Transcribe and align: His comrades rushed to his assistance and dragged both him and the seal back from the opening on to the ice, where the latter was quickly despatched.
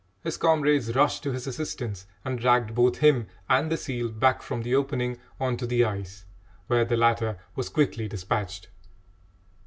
His 0.23 0.35
comrades 0.35 0.95
rushed 0.95 1.21
to 1.21 1.31
his 1.31 1.45
assistance 1.45 2.07
and 2.25 2.39
dragged 2.39 2.73
both 2.73 2.97
him 2.97 3.27
and 3.47 3.71
the 3.71 3.77
seal 3.77 4.09
back 4.09 4.41
from 4.41 4.63
the 4.63 4.73
opening 4.73 5.19
on 5.39 5.57
to 5.57 5.67
the 5.67 5.85
ice, 5.85 6.25
where 6.65 6.83
the 6.83 6.97
latter 6.97 7.37
was 7.55 7.69
quickly 7.69 8.07
despatched. 8.07 8.69